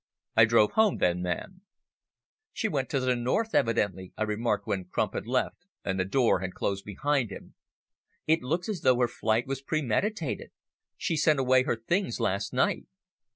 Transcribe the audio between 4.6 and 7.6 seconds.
when Crump had left and the door had closed behind him.